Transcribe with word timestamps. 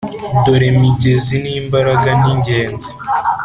dore 0.45 0.69
migezi, 0.81 1.35
n'imbaraga 1.43 2.09
n'ingenzi 2.21 2.91